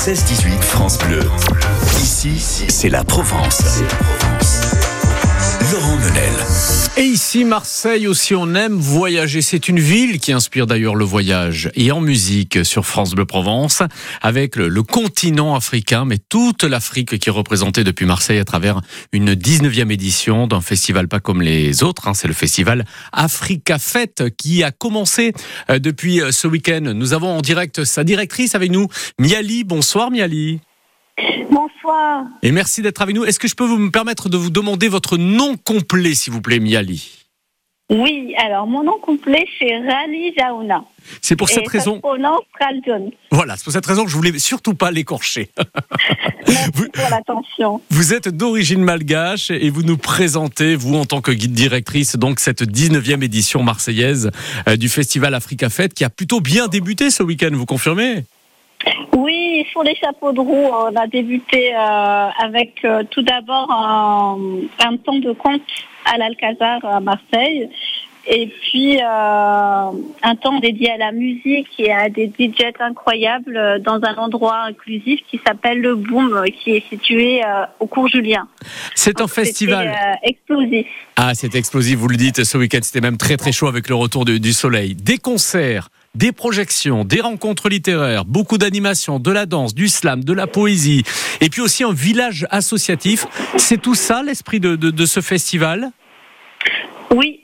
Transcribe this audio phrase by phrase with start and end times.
[0.00, 1.20] 16-18 France Bleu.
[2.00, 3.82] Ici, c'est la Provence.
[5.60, 6.32] Laurent Menel.
[6.96, 9.42] Et ici, Marseille aussi, on aime voyager.
[9.42, 11.70] C'est une ville qui inspire d'ailleurs le voyage.
[11.74, 13.82] Et en musique sur France Bleu Provence,
[14.22, 18.80] avec le, continent africain, mais toute l'Afrique qui est représentée depuis Marseille à travers
[19.12, 22.08] une 19e édition d'un festival pas comme les autres.
[22.08, 22.14] hein.
[22.14, 25.32] C'est le festival Africa Fête qui a commencé
[25.70, 26.92] euh, depuis euh, ce week-end.
[26.94, 28.88] Nous avons en direct sa directrice avec nous,
[29.18, 29.64] Miali.
[29.64, 30.60] Bonsoir Miali.
[31.50, 32.24] Bonsoir.
[32.42, 33.24] Et merci d'être avec nous.
[33.24, 36.40] Est-ce que je peux vous me permettre de vous demander votre nom complet, s'il vous
[36.40, 37.16] plaît, Miali?
[37.92, 40.84] Oui, alors mon nom complet c'est Rali Jaouna.
[41.20, 42.00] C'est pour Et cette raison.
[43.32, 45.50] Voilà, c'est pour cette raison que je voulais surtout pas l'écorcher.
[46.46, 47.80] Merci Vous- pour l'attention.
[47.90, 52.38] Vous êtes d'origine malgache et vous nous présentez, vous en tant que guide directrice, donc
[52.38, 54.30] cette 19e édition marseillaise
[54.68, 58.24] euh, du festival Africa Fête qui a plutôt bien débuté ce week-end, vous confirmez?
[59.16, 64.38] Oui, sur les chapeaux de roue, on a débuté euh, avec euh, tout d'abord un,
[64.84, 65.62] un temps de conte
[66.12, 67.68] à l'Alcazar à Marseille.
[68.26, 69.02] Et puis euh,
[70.22, 75.20] un temps dédié à la musique et à des DJs incroyables dans un endroit inclusif
[75.30, 78.46] qui s'appelle le Boom, qui est situé euh, au cours Julien.
[78.94, 79.88] C'est un festival.
[79.88, 80.86] euh, explosif.
[81.16, 83.94] Ah, c'est explosif, vous le dites, ce week-end c'était même très très chaud avec le
[83.94, 84.94] retour du, du soleil.
[84.94, 90.32] Des concerts, des projections, des rencontres littéraires, beaucoup d'animations, de la danse, du slam, de
[90.32, 91.04] la poésie,
[91.40, 93.26] et puis aussi un village associatif.
[93.56, 95.90] C'est tout ça l'esprit de- ce festival?
[97.14, 97.40] Oui,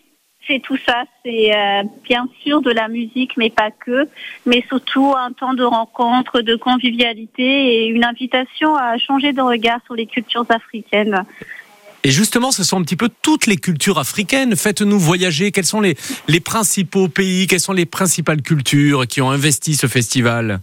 [0.46, 1.04] c'est tout ça.
[1.24, 4.08] C'est euh, bien sûr de la musique, mais pas que.
[4.44, 7.42] Mais surtout un temps de rencontre, de convivialité
[7.84, 11.24] et une invitation à changer de regard sur les cultures africaines.
[12.06, 14.54] Et justement, ce sont un petit peu toutes les cultures africaines.
[14.54, 15.50] Faites-nous voyager.
[15.50, 15.96] Quels sont les,
[16.38, 20.60] principaux pays, quelles sont les principales cultures qui ont investi ce festival?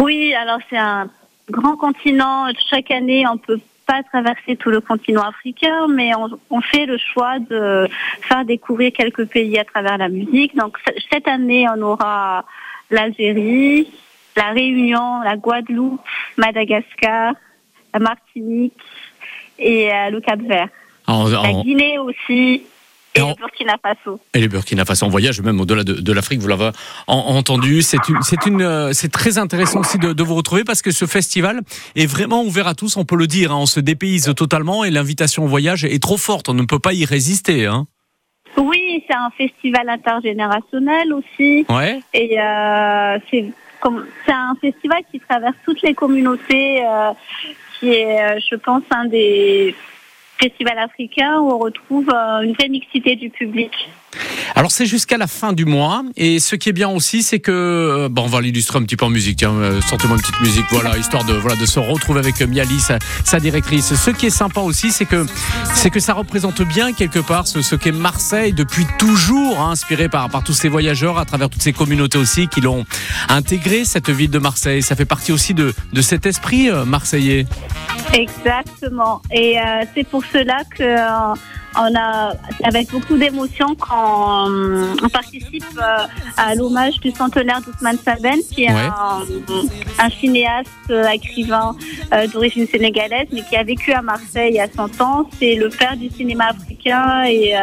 [0.00, 1.08] Oui, alors c'est un
[1.48, 2.48] grand continent.
[2.68, 6.98] Chaque année, on peut pas traverser tout le continent africain, mais on, on fait le
[6.98, 7.86] choix de
[8.22, 10.56] faire découvrir quelques pays à travers la musique.
[10.56, 10.76] Donc
[11.12, 12.44] cette année, on aura
[12.90, 13.86] l'Algérie,
[14.34, 16.00] la Réunion, la Guadeloupe,
[16.36, 17.34] Madagascar,
[17.94, 18.74] la Martinique
[19.58, 20.68] et euh, le Cap-Vert.
[21.06, 22.62] en, La en- Guinée aussi
[23.14, 24.20] Et en- le Burkina Faso.
[24.34, 26.70] Et les Burkina Faso en voyage, même au-delà de, de l'Afrique, vous l'avez
[27.06, 27.82] en- entendu.
[27.82, 30.90] C'est une, c'est une, euh, c'est très intéressant aussi de, de vous retrouver parce que
[30.90, 31.60] ce festival
[31.96, 32.96] est vraiment ouvert à tous.
[32.96, 33.56] On peut le dire, hein.
[33.58, 36.48] on se dépayse totalement et l'invitation au voyage est trop forte.
[36.48, 37.66] On ne peut pas y résister.
[37.66, 37.86] Hein.
[38.56, 41.64] Oui, c'est un festival intergénérationnel aussi.
[41.68, 42.00] Ouais.
[42.14, 43.52] Et euh, c'est
[44.28, 47.10] un festival qui traverse toutes les communautés, euh,
[47.78, 49.74] qui est, euh, je pense, un des
[50.38, 53.72] festivals africains où on retrouve euh, une vraie mixité du public.
[54.58, 56.02] Alors c'est jusqu'à la fin du mois.
[56.16, 58.96] Et ce qui est bien aussi c'est que euh, bon on va l'illustrer un petit
[58.96, 61.78] peu en musique tiens euh, sortez-moi une petite musique voilà histoire de voilà de se
[61.78, 63.94] retrouver avec euh, Miali sa, directrice.
[63.94, 65.26] Ce qui est sympa aussi c'est que
[65.74, 70.08] c'est que ça représente bien quelque part ce, ce qu'est Marseille depuis toujours hein, inspiré
[70.08, 72.84] par par tous ces voyageurs à travers toutes ces communautés aussi qui l'ont
[73.28, 74.82] intégré cette ville de Marseille.
[74.82, 77.46] Ça fait partie aussi de de cet esprit marseillais
[78.14, 79.20] Exactement.
[79.32, 79.62] Et euh,
[79.94, 81.34] c'est pour cela que euh,
[81.80, 82.32] on a,
[82.64, 88.64] avec beaucoup d'émotion, quand euh, on participe euh, à l'hommage du centenaire d'Ousmane Saben, qui
[88.64, 88.74] est Ouais.
[89.98, 90.68] un, un cinéaste,
[91.12, 91.76] écrivain
[92.32, 95.28] d'origine sénégalaise, mais qui a vécu à Marseille à 100 ans.
[95.38, 97.54] C'est le père du cinéma africain et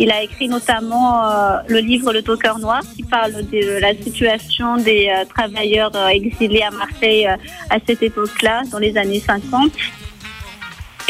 [0.00, 1.22] il a écrit notamment
[1.68, 7.26] le livre Le Toqueur Noir, qui parle de la situation des travailleurs exilés à Marseille
[7.26, 9.57] à cette époque-là, dans les années 50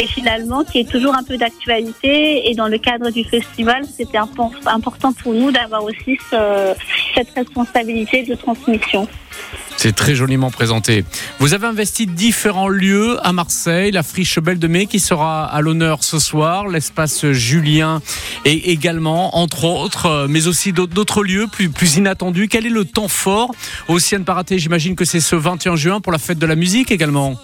[0.01, 2.49] et finalement qui est toujours un peu d'actualité.
[2.51, 6.75] Et dans le cadre du festival, c'était impor- important pour nous d'avoir aussi ce-
[7.15, 9.09] cette responsabilité de transmission.
[9.77, 11.05] C'est très joliment présenté.
[11.39, 15.61] Vous avez investi différents lieux à Marseille, la friche Belle de Mai qui sera à
[15.61, 18.01] l'honneur ce soir, l'espace Julien
[18.45, 22.49] et également, entre autres, euh, mais aussi d'autres- lieux plus, inattendus.
[22.49, 23.53] Quel est le temps fort
[23.89, 26.47] aussi à ne pas rater J'imagine que c'est ce 21 juin pour la fête de
[26.47, 27.35] la musique également.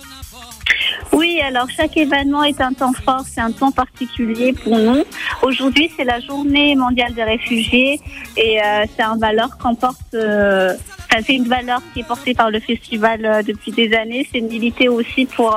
[1.47, 5.05] Alors chaque événement est un temps fort, c'est un temps particulier pour nous.
[5.43, 8.01] Aujourd'hui, c'est la journée mondiale des réfugiés
[8.37, 10.01] et euh, c'est un valeur qu'on porte.
[10.15, 10.73] euh,
[11.25, 14.27] c'est une valeur qui est portée par le festival euh, depuis des années.
[14.33, 15.57] C'est militer aussi pour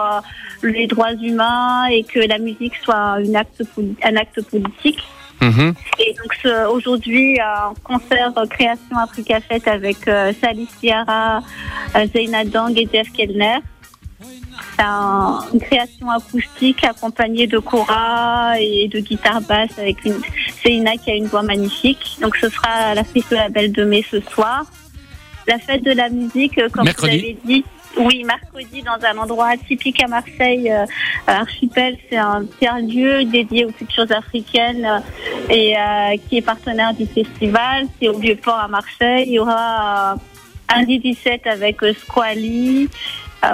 [0.62, 5.00] les droits humains et que la musique soit une acte, poli- un acte politique.
[5.42, 5.74] Mhm.
[6.00, 9.98] Et donc aujourd'hui, un concert Création Africa Fête avec
[10.42, 10.68] Sally
[11.96, 13.58] euh, Zeina Dang et Jeff Kellner.
[14.78, 20.22] C'est un- une création acoustique accompagnée de cora et de guitare basse avec une
[20.64, 22.18] Zeina qui a une voix magnifique.
[22.22, 24.66] Donc ce sera la fête de la Belle de Mai ce soir.
[25.48, 27.18] La fête de la musique, euh, comme Mercredi.
[27.18, 27.66] vous avez dit,
[28.00, 30.86] Oui, mercredi dans un endroit typique à Marseille, euh,
[31.26, 35.00] Archipel, c'est un tiers-lieu dédié aux cultures africaines euh,
[35.52, 37.88] et euh, qui est partenaire du festival.
[38.00, 39.24] C'est au Vieux-Port à Marseille.
[39.28, 40.16] Il y aura
[40.70, 42.88] un D17 avec Squally,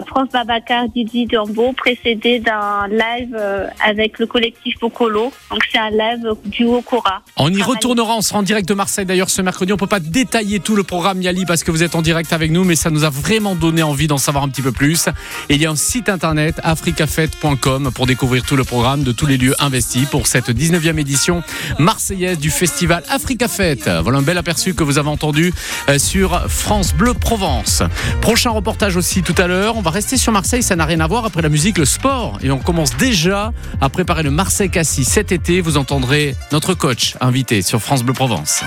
[0.07, 5.31] France Babacar, Didi Durbo, précédé d'un live euh, avec le collectif Bocolo.
[5.51, 7.21] Donc c'est un live duo Cora.
[7.37, 9.73] On y retournera, on sera en direct de Marseille d'ailleurs ce mercredi.
[9.73, 12.51] On peut pas détailler tout le programme Yali parce que vous êtes en direct avec
[12.51, 15.07] nous, mais ça nous a vraiment donné envie d'en savoir un petit peu plus.
[15.49, 19.25] Et il y a un site internet africafête.com pour découvrir tout le programme de tous
[19.25, 21.43] les lieux investis pour cette 19e édition
[21.77, 23.89] marseillaise du festival Africa Fête.
[24.01, 25.53] Voilà un bel aperçu que vous avez entendu
[25.89, 27.83] euh, sur France Bleu Provence.
[28.21, 29.72] Prochain reportage aussi tout à l'heure.
[29.75, 32.37] On va rester sur Marseille, ça n'a rien à voir après la musique, le sport.
[32.43, 35.61] Et on commence déjà à préparer le Marseille Cassis cet été.
[35.61, 38.63] Vous entendrez notre coach invité sur France Bleu Provence.